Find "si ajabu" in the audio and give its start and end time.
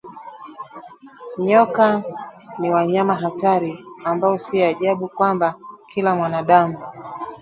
4.37-5.07